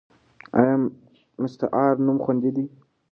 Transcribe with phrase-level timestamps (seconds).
[0.59, 0.75] ایا
[1.41, 2.65] مستعار نوم خوندي دی؟